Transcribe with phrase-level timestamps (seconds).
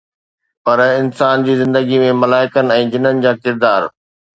[0.67, 3.93] پر انسان جي زندگيءَ ۾ ملائڪن ۽ جنن جا ڪردار